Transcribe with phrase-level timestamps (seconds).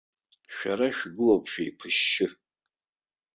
[0.55, 2.27] Шәара шәгылоуп шәеиқәышьшьы.